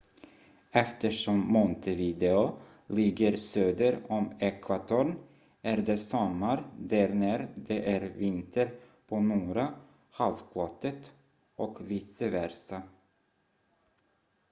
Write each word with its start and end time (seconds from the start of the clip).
eftersom 0.71 1.39
montevideo 1.55 2.57
ligger 2.87 3.35
söder 3.37 3.97
om 4.09 4.31
ekvatorn 4.39 5.15
är 5.61 5.77
det 5.77 5.97
sommar 5.97 6.63
där 6.79 7.09
när 7.09 7.47
det 7.55 7.91
är 7.95 8.01
vinter 8.09 8.71
på 9.07 9.19
norra 9.19 9.73
halvklotet 10.11 11.11
och 11.55 11.81
vice 11.91 12.29
versa 12.29 12.81